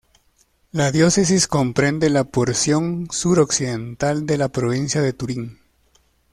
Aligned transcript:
La 0.71 0.91
diócesis 0.91 1.47
comprende 1.47 2.09
la 2.09 2.23
porción 2.23 3.07
sur-occidental 3.11 4.25
de 4.25 4.39
la 4.39 4.49
provincia 4.49 4.99
de 4.99 5.13
Turín. 5.13 5.59